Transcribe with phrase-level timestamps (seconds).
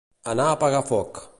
[0.33, 1.25] Anar a apagar foc.